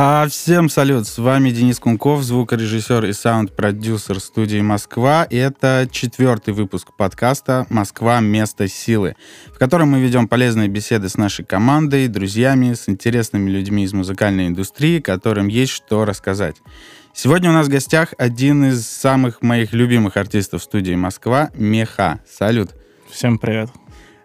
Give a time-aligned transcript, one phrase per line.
[0.00, 5.24] А, всем салют, с вами Денис Кунков, звукорежиссер и саунд-продюсер студии «Москва».
[5.24, 8.20] И это четвертый выпуск подкаста «Москва.
[8.20, 9.16] Место силы»,
[9.52, 14.46] в котором мы ведем полезные беседы с нашей командой, друзьями, с интересными людьми из музыкальной
[14.46, 16.54] индустрии, которым есть что рассказать.
[17.12, 22.20] Сегодня у нас в гостях один из самых моих любимых артистов студии «Москва» Меха.
[22.24, 22.70] Салют.
[23.10, 23.70] Всем привет.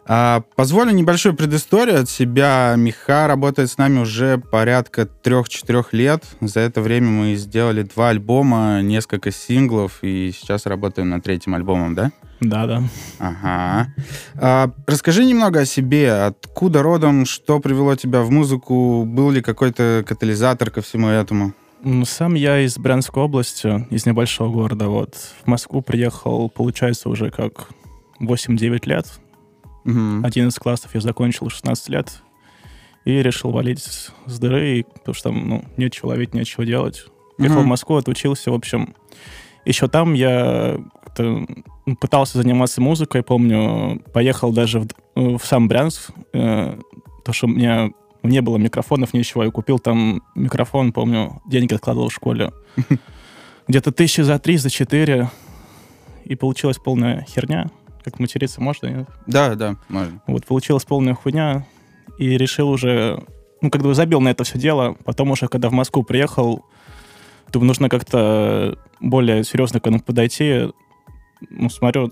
[0.06, 2.76] А, позволю небольшую предысторию от себя.
[2.78, 6.26] Меха работает с нами уже порядка трех-четырех лет.
[6.42, 11.96] За это время мы сделали два альбома, несколько синглов, и сейчас работаем над третьим альбомом,
[11.96, 12.12] да?
[12.42, 12.84] Да, да.
[13.20, 13.94] Ага.
[14.36, 16.12] А, расскажи немного о себе.
[16.12, 19.06] Откуда родом, что привело тебя в музыку?
[19.06, 21.54] Был ли какой-то катализатор ко всему этому?
[21.82, 24.88] Ну, сам я из Брянской области, из небольшого города.
[24.90, 25.16] Вот.
[25.44, 27.70] В Москву приехал, получается, уже как
[28.20, 29.08] 8-9 лет
[29.86, 30.26] Угу.
[30.26, 32.22] 11 классов я закончил 16 лет
[33.06, 37.06] и решил валить с дыры, потому что там ну, нечего ловить, нечего делать.
[37.38, 37.66] Приехал угу.
[37.66, 38.96] в Москву, отучился, в общем.
[39.66, 40.78] Еще там я
[42.00, 46.80] пытался заниматься музыкой, помню, поехал даже в, в сам Брянск, э,
[47.24, 47.92] то, что у меня
[48.24, 52.52] не было микрофонов, ничего, я купил там микрофон, помню, деньги откладывал в школе.
[53.68, 55.30] Где-то тысячи за три, за четыре,
[56.26, 57.70] и получилась полная херня.
[58.04, 58.88] Как материться можно?
[58.88, 59.10] Нет?
[59.28, 60.22] Да, да, можно.
[60.28, 61.66] Вот получилась полная хуйня,
[62.18, 63.24] и решил уже,
[63.62, 64.96] ну, как бы забил на это все дело.
[65.06, 66.66] Потом уже, когда в Москву приехал,
[67.52, 70.70] думаю, нужно как-то более серьезно к этому подойти.
[71.50, 72.12] Ну, смотрю,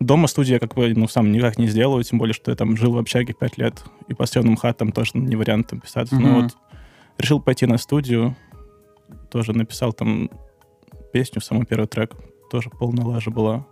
[0.00, 2.92] дома студия как бы, ну, сам никак не сделаю, тем более, что я там жил
[2.92, 6.12] в общаге пять лет, и по съемным хатам тоже не вариант там писать.
[6.12, 6.18] Mm-hmm.
[6.18, 6.56] Ну, вот
[7.18, 8.36] решил пойти на студию,
[9.30, 10.30] тоже написал там
[11.12, 12.14] песню, самый первый трек,
[12.50, 13.66] тоже полная лажа была.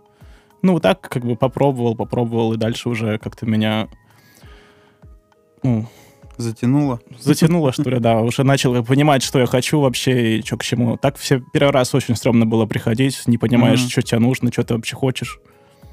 [0.61, 3.87] Ну, вот так как бы попробовал, попробовал, и дальше уже как-то меня...
[5.63, 5.87] Ну,
[6.37, 6.99] Затянуло?
[7.19, 8.19] Затянуло, что ли, да.
[8.21, 10.97] Уже начал понимать, что я хочу вообще и что к чему.
[10.97, 13.89] Так все первый раз очень стрёмно было приходить, не понимаешь, mm-hmm.
[13.89, 15.39] что тебе нужно, что ты вообще хочешь.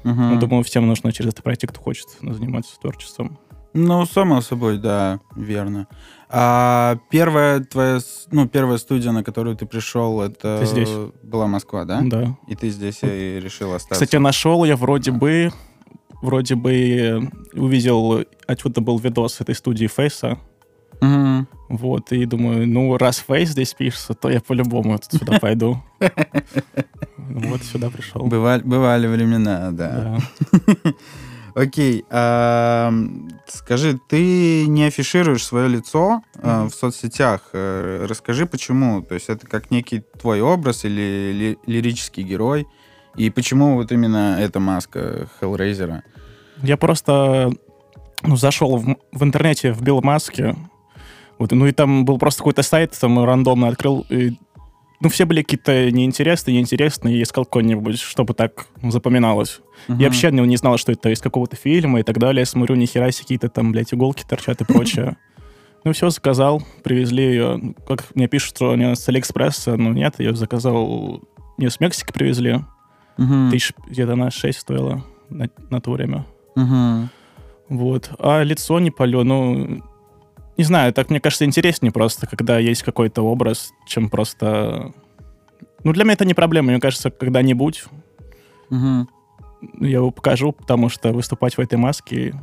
[0.03, 3.39] Ну, думаю, всем нужно через это пройти, кто хочет заниматься творчеством.
[3.73, 5.87] Ну, само собой, да, верно.
[6.29, 7.99] А первая твоя,
[8.31, 10.89] ну, первая студия, на которую ты пришел, это ты здесь.
[11.23, 12.01] была Москва, да?
[12.03, 12.37] Да.
[12.47, 13.93] И ты здесь и решил остаться.
[13.93, 15.13] Кстати, нашел я вроде а.
[15.13, 15.51] бы,
[16.21, 20.37] вроде бы увидел, отсюда был видос этой студии Фейса.
[21.01, 21.47] Угу.
[21.69, 25.83] Вот, и думаю, ну, раз Фейс здесь пишется, то я по-любому сюда пойду.
[27.17, 28.23] Вот сюда пришел.
[28.23, 30.17] Бывали времена, да.
[31.55, 32.91] Окей, а,
[33.47, 36.69] скажи, ты не афишируешь свое лицо mm-hmm.
[36.69, 37.49] в соцсетях.
[37.53, 39.03] Э, расскажи, почему.
[39.03, 42.67] То есть это как некий твой образ или ли, лирический герой.
[43.15, 46.01] И почему вот именно эта маска Hellraiser?
[46.63, 47.51] Я просто
[48.23, 50.55] ну, зашел в, в интернете, вбил маски.
[51.37, 54.37] Вот, ну и там был просто какой-то сайт, там рандомно открыл, и
[55.03, 59.59] ну, все были какие-то неинтересные, неинтересные, и искал какой-нибудь, чтобы так запоминалось.
[59.89, 59.97] Uh-huh.
[59.99, 62.45] Я вообще не, не знал, что это из какого-то фильма и так далее.
[62.45, 65.17] Смотрю, ни хера какие-то там, блядь, иголки торчат и прочее.
[65.83, 67.75] Ну, все, заказал, привезли ее.
[67.85, 71.21] Как мне пишут, что они с Алиэкспресса, но нет, я заказал,
[71.57, 72.61] ее с Мексики привезли.
[73.17, 73.51] Uh-huh.
[73.51, 76.25] Тысяч где-то на 6 стоило на, на то время.
[76.55, 77.07] Uh-huh.
[77.67, 78.09] Вот.
[78.19, 79.83] А лицо не палю, ну,
[80.57, 84.91] не знаю, так мне кажется интереснее просто, когда есть какой-то образ, чем просто...
[85.83, 87.83] Ну, для меня это не проблема, мне кажется, когда-нибудь
[88.69, 89.07] угу.
[89.79, 92.39] я его покажу, потому что выступать в этой маске,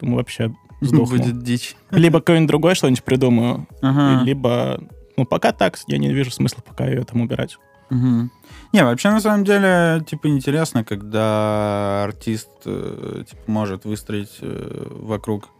[0.00, 1.16] думаю, вообще сдохну.
[1.16, 1.76] Будет дичь.
[1.90, 4.24] Либо какое-нибудь другое что-нибудь придумаю, ага.
[4.24, 4.82] либо...
[5.16, 7.56] Ну, пока так, я не вижу смысла пока ее там убирать.
[7.90, 8.30] Угу.
[8.72, 15.50] Не, вообще, на самом деле, типа, интересно, когда артист, э, типа, может выстроить э, вокруг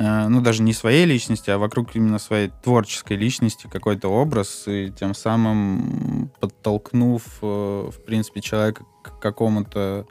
[0.00, 5.12] ну, даже не своей личности, а вокруг именно своей творческой личности какой-то образ, и тем
[5.12, 10.06] самым подтолкнув, э, в принципе, человека к какому-то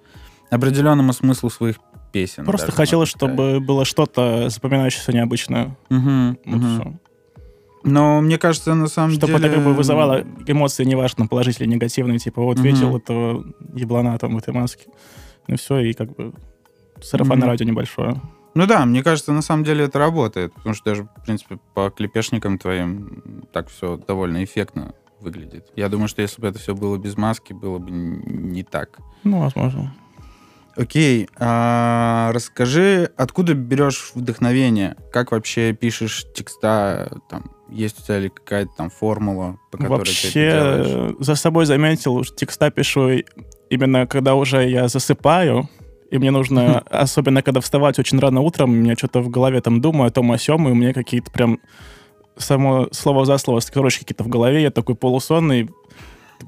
[0.49, 1.77] определенному смыслу своих
[2.11, 2.43] песен.
[2.43, 5.77] Просто хотелось, чтобы было что-то запоминающееся необычное.
[5.89, 6.99] Угу, вот угу.
[7.83, 9.37] Но мне кажется, на самом Чтобы деле...
[9.37, 14.35] Чтобы это как бы вызывало эмоции, неважно, положительные, негативные, типа, вот видел этого еблана там
[14.35, 14.87] в этой маске.
[15.47, 16.33] Ну все, и как бы
[17.01, 17.51] сарафанное угу.
[17.51, 18.21] радио небольшое.
[18.57, 21.91] Ну да, мне кажется, на самом деле это работает, потому что даже, в принципе, по
[21.91, 25.67] клепешникам твоим так все довольно эффектно выглядит.
[25.75, 28.97] Я думаю, что если бы это все было без маски, было бы не так.
[29.23, 29.93] Ну, возможно.
[30.75, 34.95] Окей, а расскажи, откуда берешь вдохновение?
[35.11, 37.15] Как вообще пишешь текста?
[37.29, 41.15] Там, есть у тебя ли какая-то там формула, по которой вообще, ты это делаешь?
[41.19, 43.21] за собой заметил, что текста пишу
[43.69, 45.69] именно когда уже я засыпаю,
[46.09, 49.81] и мне нужно, особенно когда вставать очень рано утром, у меня что-то в голове там
[49.81, 51.59] думаю о том о сём, и у меня какие-то прям
[52.37, 55.69] само слово за слово строчки какие-то в голове, я такой полусонный,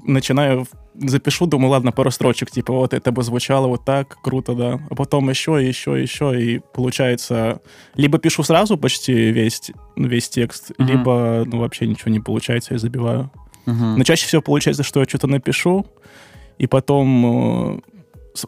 [0.04, 4.80] начинаю запишу, думаю, ладно, пару строчек, типа, вот это бы звучало вот так, круто, да.
[4.90, 7.60] А потом еще, еще, еще, и получается,
[7.94, 10.88] либо пишу сразу почти весь, весь текст, Мгм.
[10.88, 13.30] либо, ну, вообще ничего не получается, я забиваю.
[13.66, 13.98] Мгм.
[13.98, 15.86] Но чаще всего получается, что я что-то напишу,
[16.58, 17.80] и потом э,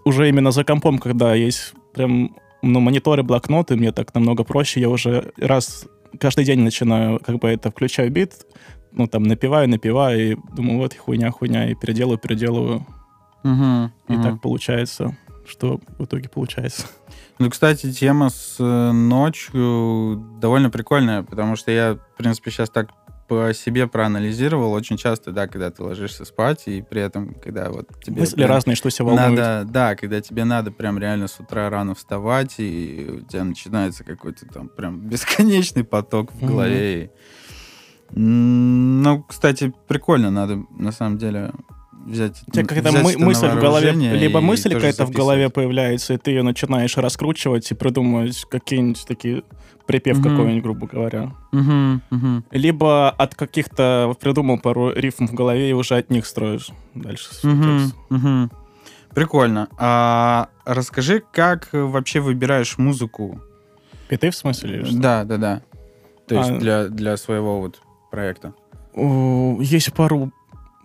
[0.05, 4.89] уже именно за компом, когда есть прям, ну, мониторы, блокноты, мне так намного проще, я
[4.89, 5.87] уже раз
[6.19, 8.47] каждый день начинаю, как бы это, включаю бит,
[8.93, 12.87] ну, там, напиваю, напиваю, и думаю, вот хуйня, хуйня, и переделываю, переделываю.
[13.43, 13.93] Мгм.
[14.09, 14.23] И Мгм.
[14.23, 16.87] так получается, что в итоге получается.
[17.39, 22.91] Ну, кстати, тема с э, ночью довольно прикольная, потому что я, в принципе, сейчас так
[23.29, 24.73] по себе проанализировал.
[24.73, 28.21] Очень часто, да, когда ты ложишься спать, и при этом, когда вот тебе...
[28.21, 29.39] Мысли прям разные, что себя волнует.
[29.39, 34.05] надо, да, когда тебе надо прям реально с утра рано вставать, и у тебя начинается
[34.05, 37.11] какой-то там прям бесконечный поток в голове.
[38.15, 41.53] М, Ну, кстати, прикольно, надо на самом деле
[42.07, 42.43] взять.
[42.47, 46.31] У тебя взять мы- мысль в голове, либо мысль какая-то в голове появляется, и ты
[46.33, 49.43] ее начинаешь раскручивать и придумывать какие-нибудь такие
[49.87, 50.29] припев Мгм.
[50.31, 51.33] какой-нибудь, грубо говоря.
[51.53, 52.45] Мгм, мгм.
[52.53, 57.31] Либо от каких-то придумал пару рифм в голове и уже от них строишь дальше.
[57.31, 57.45] текст.
[58.11, 58.51] мгм.
[59.15, 59.69] Прикольно.
[59.79, 63.41] А расскажи, как вообще выбираешь музыку?
[64.09, 64.85] Биты в смысле?
[64.93, 65.63] Да, да, да.
[66.27, 66.59] То есть А.
[66.59, 68.55] для, для своего вот проекта.
[68.95, 70.33] Есть пару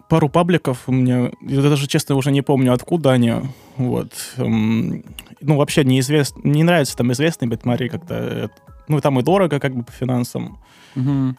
[0.09, 3.33] пару пабликов у меня, я даже, честно, уже не помню, откуда они.
[3.75, 4.11] Вот.
[4.37, 5.03] Эм,
[5.41, 8.49] Ну, вообще неизвестно, не нравится там известный битмари как-то.
[8.87, 10.57] Ну, там и дорого как бы по финансам.
[10.95, 11.37] Мгм.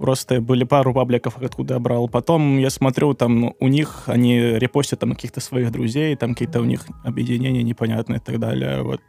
[0.00, 2.08] Просто были пару пабликов, откуда я брал.
[2.08, 6.64] Потом я смотрю, там у них, они репостят там каких-то своих друзей, там какие-то у
[6.64, 8.82] них объединения непонятные и так далее.
[8.82, 9.00] Вот.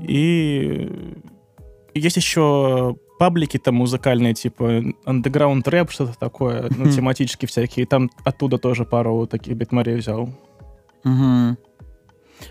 [0.00, 0.88] И
[1.98, 6.90] есть еще паблики там музыкальные, типа underground рэп, что-то такое, ну, Хм.
[6.90, 7.86] тематически всякие.
[7.86, 10.28] Там оттуда тоже пару таких битмарей взял.
[11.04, 11.56] Мгм.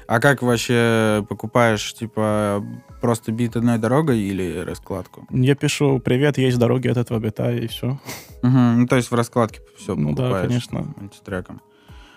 [0.07, 2.63] А как вообще покупаешь, типа,
[3.01, 5.27] просто бит одной дорогой или раскладку?
[5.30, 8.00] Я пишу «Привет, есть дороги от этого бита» и все.
[8.41, 8.81] Мгм.
[8.81, 10.94] Ну, то есть в раскладке все Ну да, покупаешь конечно.
[10.98, 11.62] мультитреком.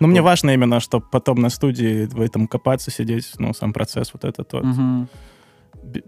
[0.01, 0.29] Но мне Вот.
[0.29, 4.51] важно именно, чтобы потом на студии в этом копаться, сидеть, ну, сам процесс вот этот
[4.53, 4.65] вот.
[4.65, 5.09] Мгм.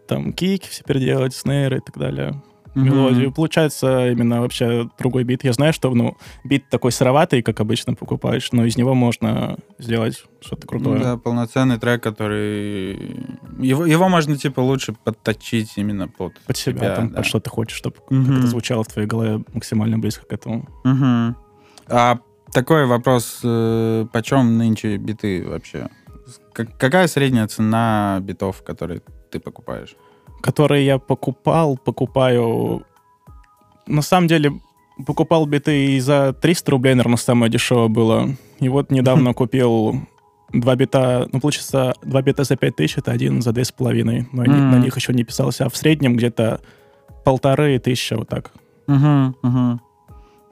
[0.06, 2.42] Там кики все переделать, снейры и так далее.
[2.74, 2.86] Мгм.
[2.86, 3.32] Мелодию.
[3.32, 5.42] Получается именно вообще другой бит.
[5.42, 10.22] Я знаю, что ну, бит такой сыроватый, как обычно покупаешь, но из него можно сделать
[10.40, 11.00] что-то крутое.
[11.00, 13.26] да, полноценный трек, который...
[13.58, 17.16] Его, его можно, типа, лучше подточить именно под, Под себя, тебя, там, да.
[17.16, 18.38] под что ты хочешь, чтобы Мгм.
[18.38, 20.68] это звучало в твоей голове максимально близко к этому.
[20.84, 21.36] Мгм.
[21.88, 22.18] А
[22.52, 25.88] такой вопрос, э, почем нынче биты вообще?
[26.52, 29.96] Как- какая средняя цена битов, которые ты покупаешь?
[30.42, 32.84] Которые я покупал, покупаю...
[33.86, 34.52] На самом деле,
[35.06, 38.28] покупал биты и за 300 рублей, наверное, самое дешевое было.
[38.58, 40.00] И вот недавно купил
[40.52, 44.28] два бита, ну, получится, два бита за 5000, это один за две с половиной.
[44.32, 44.70] Но они- Мгм.
[44.72, 45.66] на них еще не писался.
[45.66, 46.60] А в среднем где-то
[47.24, 48.52] полторы тысячи, вот так.
[48.86, 49.80] Мгм, мгм.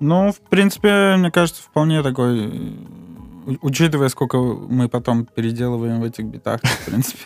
[0.00, 2.76] Ну, в принципе, мне кажется, вполне такой...
[3.62, 7.22] Учитывая, сколько мы потом переделываем в этих битах, в принципе.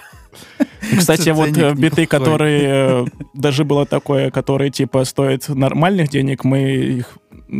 [0.98, 3.04] Кстати, вот э, биты, которые...
[3.04, 7.18] э, Даже было такое, которые, типа, стоят нормальных денег, мы их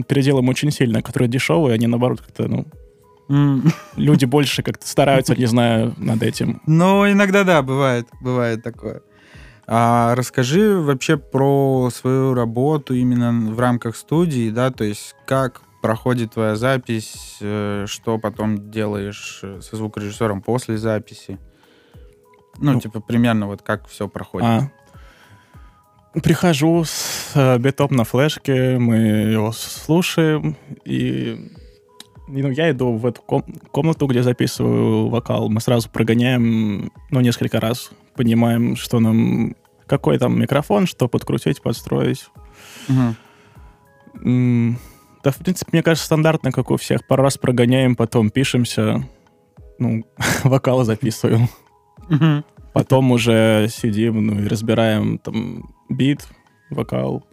[0.09, 1.03] переделаем очень сильно.
[1.03, 2.67] Которые дешевые, они, наоборот, как-то, ну...
[3.97, 6.61] Люди больше как-то стараются, не знаю, над этим.
[6.67, 9.01] Ну, иногда да, бывает, бывает такое.
[9.67, 16.35] А расскажи вообще про свою работу именно в рамках студии, да, то есть как проходит
[16.35, 21.39] твоя запись, э, что потом делаешь со звукорежиссером после записи.
[22.59, 22.81] Ну, Ну.
[22.81, 24.49] типа, примерно вот как все проходит.
[24.49, 24.71] А.
[26.23, 31.51] Прихожу с э, битом на флешке, мы его слушаем, и,
[32.29, 35.49] ну, я иду в эту ком- комнату, где записываю вокал.
[35.49, 39.57] Мы сразу прогоняем, ну, несколько раз, понимаем, что нам...
[39.87, 42.27] Какой там микрофон, что подкрутить, подстроить.
[44.23, 44.79] М,
[45.25, 47.07] Да, в принципе, мне кажется, стандартно, как у всех.
[47.07, 49.07] Пару раз прогоняем, потом пишемся,
[49.79, 50.05] ну,
[50.45, 51.49] вокал записываем.
[52.09, 52.45] Мгм.
[52.73, 56.27] Потом уже сидим, ну, и разбираем там бит,
[56.71, 57.25] вокал.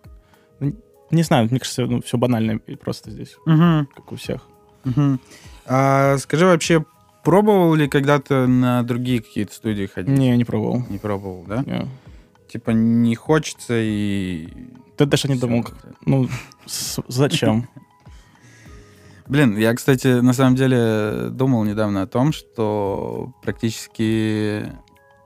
[0.60, 0.74] Ну,
[1.12, 3.88] Не знаю, мне кажется, ну, все банально и просто здесь, Мгм.
[3.96, 4.42] как у всех.
[4.84, 5.20] Мгм.
[5.66, 6.84] А скажи вообще,
[7.24, 10.18] пробовал ли когда-то на другие какие-то студии ходить?
[10.18, 10.84] Не, не пробовал.
[10.90, 11.64] Не пробовал, да?
[11.66, 11.88] Не.
[12.48, 14.50] Типа не хочется и...
[14.98, 16.28] Ты даже не думал, как- ну,
[16.66, 17.68] с- зачем?
[19.30, 24.66] Блин, я, кстати, на самом деле думал недавно о том, что практически,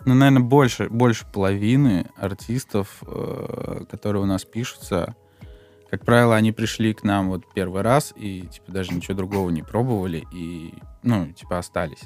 [0.06, 5.16] ну, наверное, больше, больше половины артистов, э, которые у нас пишутся,
[5.90, 9.62] как правило, они пришли к нам вот первый раз и, типа, даже ничего другого не
[9.62, 12.02] пробовали и, ну, типа, остались.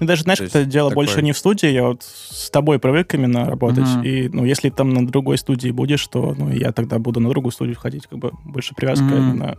[0.00, 2.78] Ну, даже, знаешь, То это дело такое- больше не в студии, я вот с тобой
[2.78, 4.02] привык именно работать, Мгм.
[4.02, 7.52] и, ну, если там на другой студии будешь, то, ну, я тогда буду на другую
[7.52, 9.16] студию ходить, как бы больше привязка Мгм.
[9.30, 9.56] именно.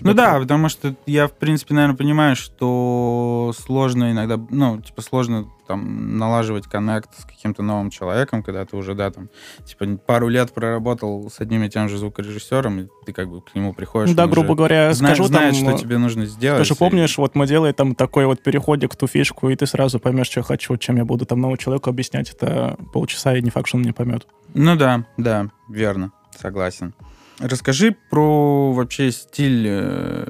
[0.00, 5.48] Ну да, потому что я, в принципе, наверное, понимаю, что сложно иногда, ну, типа, сложно
[5.66, 9.28] там налаживать коннект с каким-то новым человеком, когда ты уже, да, там,
[9.64, 13.54] типа, пару лет проработал с одним и тем же звукорежиссером, и ты как бы к
[13.54, 14.10] нему приходишь.
[14.10, 15.68] Ну да, грубо говоря, зна- скажу знает, там...
[15.68, 16.62] что тебе нужно сделать.
[16.62, 19.66] Ты же и- помнишь, вот мы делаем там такой вот переходик, ту фишку, и ты
[19.66, 22.30] сразу поймешь, что я хочу, чем я буду там новому человеку объяснять.
[22.30, 24.26] Это полчаса, и не факт, что он не поймет.
[24.54, 26.94] Ну да, да, верно, согласен.
[27.40, 30.26] Расскажи про вообще стиль, э,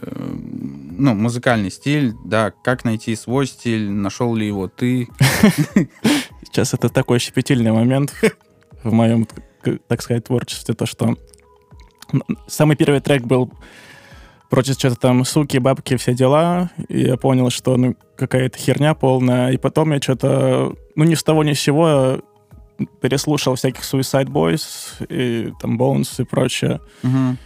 [0.99, 5.09] ну, музыкальный стиль, да, как найти свой стиль, нашел ли его ты.
[6.43, 8.15] Сейчас это такой щепетильный момент
[8.83, 9.27] в моем,
[9.87, 11.17] так сказать, творчестве, то, что
[12.47, 13.53] самый первый трек был
[14.51, 19.51] против что-то там суки, бабки, все дела, и я понял, что ну какая-то херня полная,
[19.51, 22.21] и потом я что-то, ну ни с того ни с сего
[23.01, 26.81] переслушал всяких Suicide Boys и там Bones и прочее.
[27.03, 27.39] Мгм.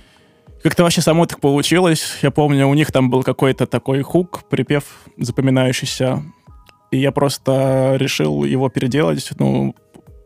[0.63, 2.19] Как-то вообще само так получилось.
[2.23, 4.85] Я помню, у них там был какой-то такой хук, припев
[5.17, 6.23] запоминающийся.
[6.93, 9.75] И я просто решил его переделать, ну,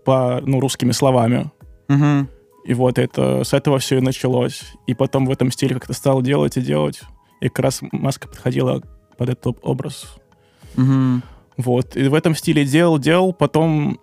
[0.04, 1.50] по, ну, русскими словами.
[1.88, 2.28] Мгм.
[2.64, 4.64] И вот это, с этого все и началось.
[4.86, 7.00] И потом в этом стиле как-то стал делать и делать.
[7.40, 8.82] И как раз маска подходила
[9.16, 10.16] под этот об- образ.
[10.74, 11.22] Мгм.
[11.56, 11.96] Вот.
[11.96, 14.00] И в этом стиле делал, делал, потом...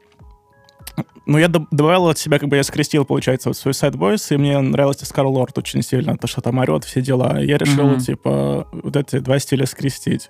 [1.26, 4.38] Ну, я доб- добавил от себя, как бы я скрестил, получается, вот Suicide Boys, и
[4.38, 7.40] мне нравился Скар Лорд очень сильно, то, что там орет, все дела.
[7.40, 8.00] Я решил, Мгм.
[8.00, 10.30] типа, вот эти два стиля скрестить.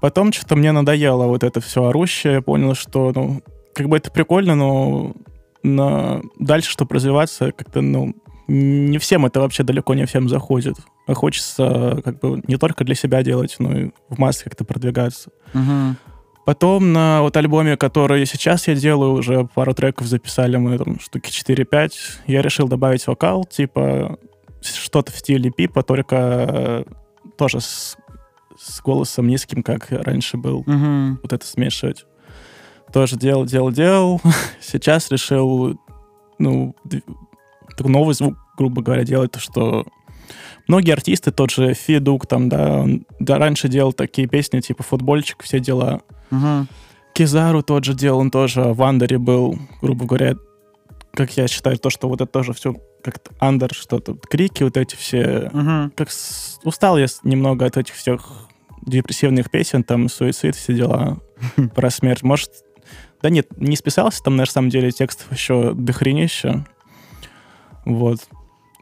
[0.00, 3.42] Потом что-то мне надоело вот это все орущее, я понял, что, ну,
[3.74, 5.14] как бы это прикольно, но
[5.62, 6.22] на...
[6.38, 8.14] дальше, чтобы развиваться, как-то, ну,
[8.46, 10.76] не всем это вообще далеко не всем заходит.
[11.06, 15.30] А хочется как бы не только для себя делать, но и в массы как-то продвигаться.
[15.52, 15.96] Мгм.
[16.48, 21.28] Потом на вот альбоме, который сейчас я делаю, уже пару треков записали мы, там, штуки
[21.28, 21.90] 4-5,
[22.26, 24.18] я решил добавить вокал, типа
[24.62, 26.84] что-то в стиле Пипа, только э,
[27.36, 27.98] тоже с,
[28.58, 31.20] с голосом низким, как раньше был, Мгм.
[31.22, 32.06] вот это смешивать.
[32.94, 34.18] Тоже делал, делал, делал.
[34.62, 35.78] Сейчас решил,
[36.38, 36.74] ну,
[37.76, 39.84] такой новый звук, грубо говоря, делать, то, что
[40.66, 45.42] многие артисты, тот же Фидук, там, да, он да, раньше делал такие песни, типа «Футбольчик»,
[45.42, 46.00] все дела.
[46.30, 46.68] Мгм.
[47.14, 50.34] Кизару тот же делал, он тоже в Андере был, грубо говоря,
[51.12, 54.94] как я считаю, то, что вот это тоже все как-то Андер, что-то, крики вот эти
[54.94, 55.50] все.
[55.52, 55.92] Мгм.
[55.96, 58.46] Как с- устал я немного от этих всех
[58.86, 61.18] депрессивных песен, там, суицид, все дела
[61.74, 62.22] про смерть.
[62.22, 62.50] Может,
[63.22, 66.66] да нет, не списался, там, на самом деле, текстов еще дохренища.
[67.84, 68.20] Вот.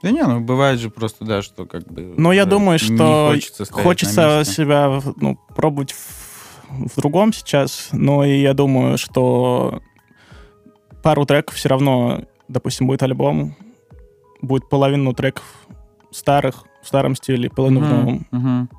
[0.06, 2.14] Да не, ну бывает же просто, да, что как бы...
[2.16, 8.24] Но я да, думаю, что хочется, Хочется себя ну, пробовать в, в другом сейчас, но
[8.24, 9.82] и я думаю, что
[11.02, 13.56] пару треков все равно, допустим, будет альбом,
[14.40, 15.42] будет половину треков
[16.12, 17.96] старых, в старом стиле, половину в Мгм.
[17.96, 18.26] новом.
[18.30, 18.70] Мгм.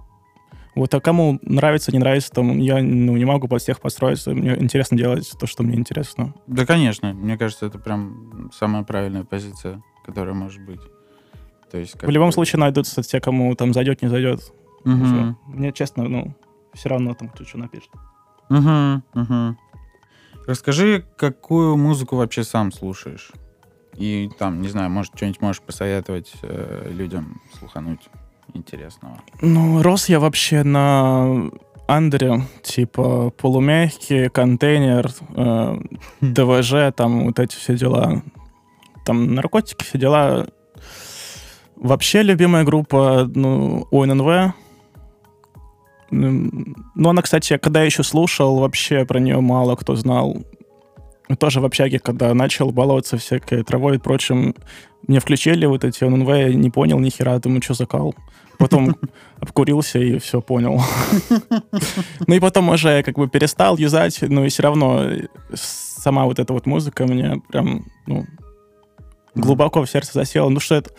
[0.76, 4.32] Вот, а кому нравится, не нравится, там я ну, не могу под всех построиться.
[4.32, 6.34] Мне интересно делать то, что мне интересно.
[6.48, 7.14] Да, конечно.
[7.14, 10.80] Мне кажется, это прям самая правильная позиция, которая может быть.
[11.72, 14.52] То есть, в любом случае найдутся те, кому там зайдет, не зайдет.
[14.86, 15.36] Уже.
[15.48, 16.34] Мне честно, ну,
[16.74, 17.90] все равно там кто что напишет.
[18.50, 19.58] Мгм, мгм.
[20.46, 23.32] Расскажи, какую музыку вообще сам слушаешь?
[23.96, 28.08] И там, не знаю, может, что-нибудь можешь посоветовать э, людям слухануть
[28.54, 29.20] интересного.
[29.42, 31.50] Ну, рос я вообще на
[31.88, 35.80] андере, типа полумягкий, контейнер, э,
[36.22, 38.22] ДВЖ, там вот эти все дела.
[39.04, 40.48] Там наркотики, все дела.
[41.80, 44.54] Вообще любимая группа, ну, ОННВ.
[46.10, 50.38] Ну, она, кстати, я когда еще слушал, вообще про нее мало кто знал.
[51.40, 54.56] Тоже в общаге, когда начал баловаться всякой травой и прочим,
[55.08, 58.16] мне включили вот эти ОННВ, я не понял ни хера, думаю, что закал.
[58.58, 58.96] Потом
[59.40, 60.82] обкурился и все понял.
[62.26, 65.06] Ну и потом уже я как бы перестал юзать, но и все равно
[65.54, 68.26] сама вот эта вот музыка мне прям, ну,
[69.36, 70.50] глубоко в сердце засела.
[70.50, 70.92] Ну что это...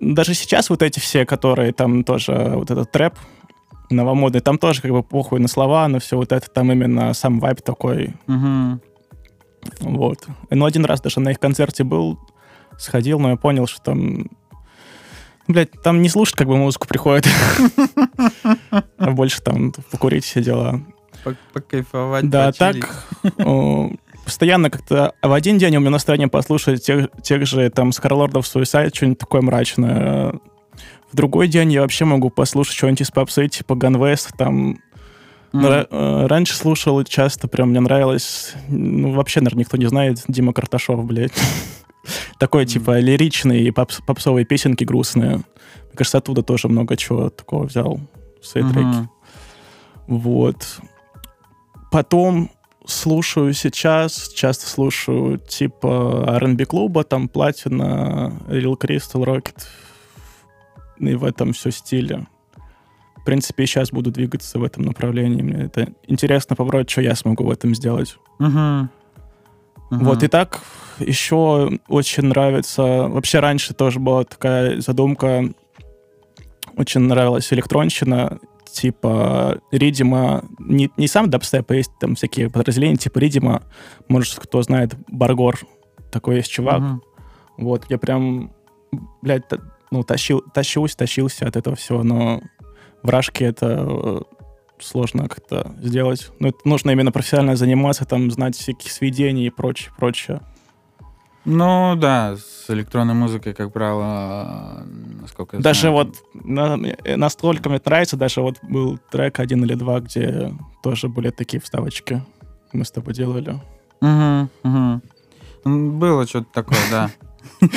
[0.00, 3.14] Даже сейчас вот эти все, которые там тоже, вот этот трэп
[3.90, 7.40] новомодный, там тоже как бы похуй на слова, на все вот это, там именно сам
[7.40, 8.80] вайб такой, Мгм.
[9.80, 10.26] вот.
[10.50, 12.18] Ну, один раз даже на их концерте был,
[12.78, 14.26] сходил, но я понял, что там...
[15.48, 17.26] Блять, там не слушать как бы музыку приходит,
[18.98, 20.80] а больше там покурить все дела.
[21.24, 22.76] Пок- Покайфовать, Да, так,
[24.30, 28.94] постоянно как-то в один день у меня настроение послушать тех, тех же там Скарлордов Suicide,
[28.94, 30.34] что-нибудь такое мрачное.
[31.10, 34.78] В другой день я вообще могу послушать что-нибудь из попсы, типа Gunwest, там
[35.52, 36.28] Mm-hmm.
[36.28, 38.54] Раньше слушал часто, прям мне нравилось.
[38.68, 41.32] Ну, вообще, наверное, никто не знает Дима Карташов, блядь.
[42.38, 45.38] Такой, типа, лиричные попсовые песенки грустные.
[45.38, 47.98] Мне кажется, оттуда тоже много чего такого взял
[48.40, 49.08] в свои треки.
[50.06, 50.78] Вот.
[51.90, 52.48] Потом
[52.86, 59.62] слушаю сейчас, часто слушаю типа R&B клуба, там Платина, Real Crystal Rocket,
[60.98, 62.26] и в этом все стиле.
[63.16, 65.42] В принципе, и сейчас буду двигаться в этом направлении.
[65.42, 68.16] Мне это интересно попробовать, что я смогу в этом сделать.
[68.38, 68.88] Uh-huh.
[69.90, 70.04] Uh-huh.
[70.04, 70.60] Вот, и так
[70.98, 72.82] еще очень нравится...
[72.82, 75.44] Вообще раньше тоже была такая задумка,
[76.76, 78.38] очень нравилась электронщина,
[78.72, 83.62] типа Ридима, не, не сам дабстеп, а есть там всякие подразделения, типа Ридима,
[84.08, 85.58] может, кто знает, Баргор,
[86.10, 86.80] такой есть чувак.
[86.80, 86.98] Uh-huh.
[87.58, 88.52] Вот, я прям,
[89.22, 89.44] блядь,
[89.90, 92.40] ну, тащил, тащусь, тащился от этого всего, но
[93.02, 94.20] вражки это э,
[94.78, 96.30] сложно как-то сделать.
[96.38, 100.40] Ну, это нужно именно профессионально заниматься, там, знать всякие сведения и прочее, прочее.
[101.44, 104.84] Ну, да, с электронной музыкой, как правило,
[105.20, 105.94] насколько я Даже знаю.
[105.94, 106.76] вот на,
[107.16, 112.22] настолько мне нравится, даже вот был трек один или два, где тоже были такие вставочки.
[112.72, 113.58] Мы с тобой делали.
[114.02, 115.00] Угу, угу.
[115.64, 117.10] Было что-то такое, да.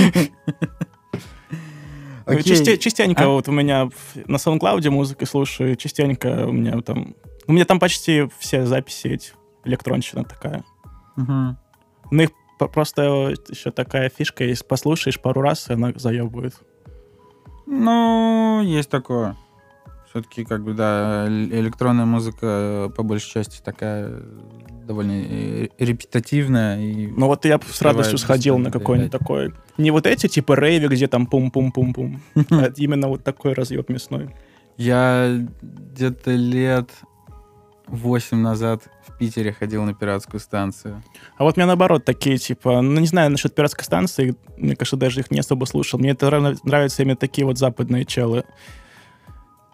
[2.25, 3.27] Ну, частенько а?
[3.27, 3.89] вот у меня
[4.27, 7.15] на SoundCloud музыку слушаю, частенько у меня там...
[7.47, 9.19] У меня там почти все записи
[9.65, 10.63] электронщина такая.
[11.17, 11.57] Угу.
[12.11, 16.53] Ну, их просто еще такая фишка, если послушаешь пару раз, она заебывает.
[17.65, 19.35] Ну, есть такое.
[20.09, 24.21] Все-таки, как бы, да, электронная музыка по большей части такая
[24.85, 26.79] довольно э, репетативная.
[26.79, 29.53] И ну вот я с радостью сходил на какой-нибудь такой.
[29.77, 34.29] Не вот эти типа рейви, где там пум-пум-пум-пум, а именно вот такой разъеб мясной.
[34.77, 36.89] Я где-то лет
[37.87, 41.03] восемь назад в Питере ходил на пиратскую станцию.
[41.37, 45.19] А вот мне наоборот такие, типа, ну не знаю насчет пиратской станции, мне кажется, даже
[45.19, 45.99] их не особо слушал.
[45.99, 46.29] Мне это
[46.63, 48.43] нравятся именно такие вот западные челы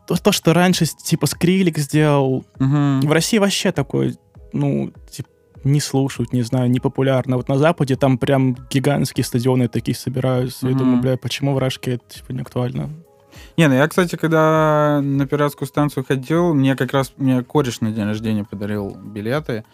[0.10, 3.08] то, то что раньше типа Скрилик сделал, угу.
[3.08, 4.16] в России вообще такой,
[4.54, 5.30] ну, типа,
[5.64, 7.38] не слушают, не знаю, не популярно.
[7.38, 10.66] Вот на Западе там прям гигантские стадионы такие собираются.
[10.66, 10.74] Угу.
[10.74, 12.90] Я думаю, бля, почему в Рашке это типа не актуально?
[13.58, 17.92] Не, ну я, кстати, когда на пиратскую станцию ходил, мне как раз мне кореш на
[17.92, 19.66] день рождения подарил билеты.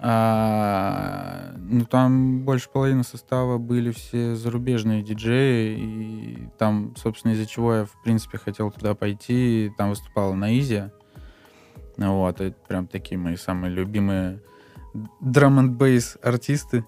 [0.00, 7.74] А, ну, там больше половины состава были все зарубежные диджеи, и там, собственно, из-за чего
[7.74, 9.72] я, в принципе, хотел туда пойти.
[9.76, 10.92] Там выступала Наизия.
[11.96, 14.40] Вот, это прям такие мои самые любимые
[15.20, 16.84] драм н бейс артисты.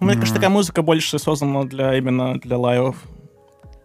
[0.00, 2.96] Мне кажется, такая музыка больше создана для именно для лайвов.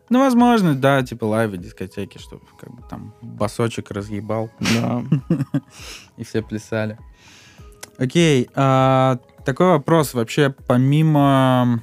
[0.10, 4.50] Ну, возможно, да, типа лайвы, дискотеки, чтобы как бы там басочек разъебал.
[4.60, 5.04] Да.
[6.18, 6.98] И все плясали.
[7.98, 11.82] Окей, а, такой вопрос вообще помимо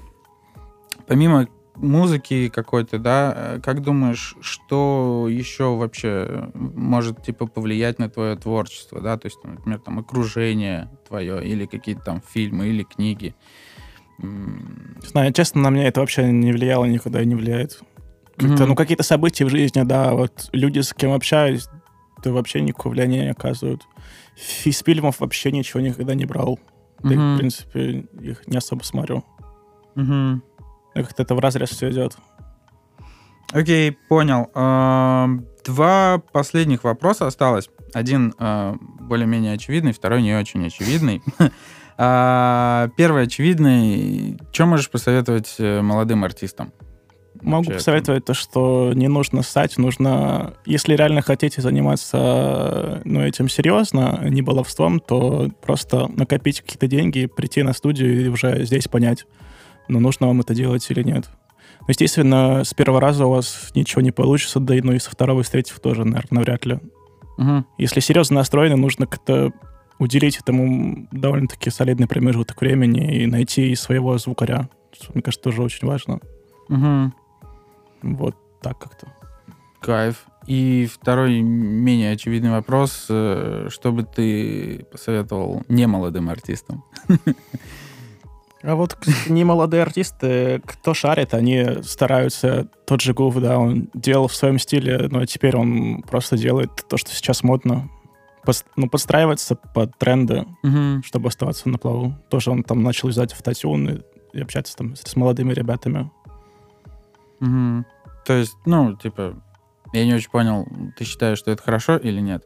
[1.07, 9.01] помимо музыки какой-то, да, как думаешь, что еще вообще может типа повлиять на твое творчество,
[9.01, 13.35] да, то есть, например, там окружение твое или какие-то там фильмы или книги.
[14.19, 17.81] Знаю, честно, на меня это вообще не влияло никогда и не влияет.
[18.37, 18.67] Как-то, mm-hmm.
[18.67, 21.69] Ну, какие-то события в жизни, да, вот люди, с кем общаюсь,
[22.23, 23.87] то вообще никакого влияния не оказывают
[24.65, 26.59] из фильмов вообще ничего никогда не брал.
[27.03, 27.35] Да, mm-hmm.
[27.35, 29.25] в принципе, их не особо смотрю.
[29.97, 30.41] Mm-hmm.
[30.95, 32.17] Как-то это в разрез все идет.
[33.53, 34.51] Окей, okay, понял.
[35.65, 37.69] Два последних вопроса осталось.
[37.93, 41.23] Один а, более-менее очевидный, второй не очень очевидный.
[41.99, 44.39] А, первый очевидный.
[44.53, 46.71] Что можешь посоветовать э, молодым артистам?
[47.43, 54.21] Могу посоветовать то, что не нужно ссать, нужно, если реально хотите заниматься ну, этим серьезно,
[54.29, 59.27] не баловством, то просто накопить какие-то деньги, прийти на студию и уже здесь понять,
[59.89, 61.29] ну, нужно вам это делать или нет.
[61.81, 65.11] Ну, естественно, с первого раза у вас ничего не получится, да и ну и со
[65.11, 66.81] второго и с третьего тоже, наверное, навряд ли.
[67.39, 67.65] Угу.
[67.79, 69.53] Если серьезно настроены, нужно как-то
[69.99, 74.69] уделить этому довольно-таки солидный промежуток времени и найти своего звукаря.
[75.15, 76.21] Мне кажется, тоже очень важно.
[76.69, 77.13] Угу.
[78.15, 79.09] Вот так как-то.
[79.81, 80.25] Кайф.
[80.47, 83.07] И второй менее очевидный вопрос.
[83.09, 86.85] Э, что бы ты посоветовал немолодым артистам?
[88.63, 88.97] А вот
[89.29, 92.69] не молодые артисты, кто шарит, они стараются.
[92.87, 96.97] Тот же Гуф, да, он делал в своем стиле, но теперь он просто делает то,
[96.97, 97.89] что сейчас модно.
[98.77, 101.03] ну, подстраиваться под тренды, Мгм.
[101.05, 102.15] чтобы оставаться на плаву.
[102.31, 104.01] Тоже он там начал юзать автотюн и,
[104.33, 106.11] и общаться там с молодыми ребятами.
[107.41, 107.85] Мгм.
[108.27, 109.35] То есть, ну, типа,
[109.93, 112.45] я не очень понял, ты считаешь, что это хорошо или нет?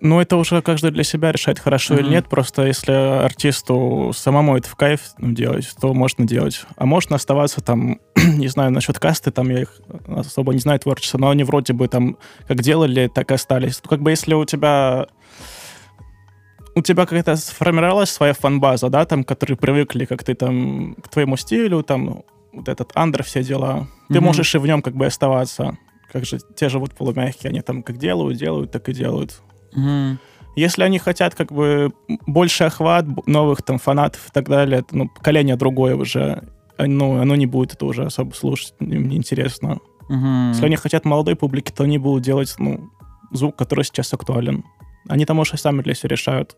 [0.00, 2.10] Ну, это уже каждый для себя решает, хорошо или Мгм.
[2.10, 2.28] нет.
[2.28, 6.64] Просто если артисту самому это в кайф ну, делать, то можно делать.
[6.76, 11.18] А можно оставаться там, не знаю, насчет касты, там я их особо не знаю творчество,
[11.18, 12.16] но они вроде бы там
[12.46, 13.80] как делали, так и остались.
[13.84, 15.06] Ну, как бы если у тебя
[16.74, 21.36] у тебя какая-то сформировалась своя фан-база, да, там, которые привыкли, как ты там, к твоему
[21.36, 22.22] стилю, там,
[22.58, 24.24] вот этот андер, все дела, ты Мгм.
[24.24, 25.76] можешь и в нем как бы оставаться.
[26.12, 29.40] Как же те же вот полумягкие, они там как делают, делают, так и делают.
[29.72, 30.18] Мгм.
[30.56, 31.92] Если они хотят как бы
[32.26, 37.20] больше охват, новых там фанатов и так далее, это, ну, поколение другое уже, а, ну,
[37.20, 39.78] оно не будет это уже особо слушать, им неинтересно.
[40.08, 40.52] Мгм.
[40.52, 42.90] Если они хотят молодой публики, то они будут делать, ну,
[43.30, 44.64] звук, который сейчас актуален.
[45.08, 46.56] Они там уже сами для себя решают.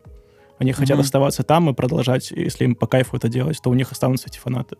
[0.57, 1.01] Они хотят Мгм.
[1.03, 4.37] оставаться там и продолжать, если им по кайфу это делать, то у них останутся эти
[4.39, 4.77] фанаты.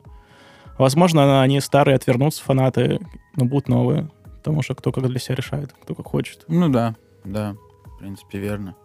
[0.81, 2.99] Возможно, они старые отвернутся, фанаты,
[3.35, 4.09] но будут новые.
[4.37, 6.43] Потому что кто как для себя решает, кто как хочет.
[6.47, 8.75] Ну да, да, в принципе, верно.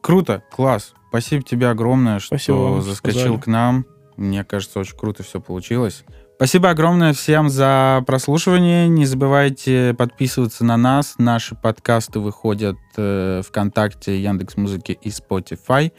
[0.00, 0.94] Круто, класс.
[1.10, 3.40] Спасибо тебе огромное, что Спасибо заскочил позвали.
[3.40, 3.86] к нам.
[4.16, 6.02] Мне кажется, очень круто все получилось.
[6.34, 8.88] Спасибо огромное всем за прослушивание.
[8.88, 11.14] Не забывайте подписываться на нас.
[11.18, 15.92] Наши подкасты выходят э, ВКонтакте, Яндекс Музыки и Spotify.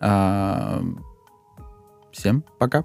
[0.00, 0.82] А,
[2.10, 2.84] всем пока.